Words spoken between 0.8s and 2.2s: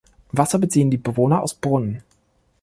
die Bewohner aus Brunnen.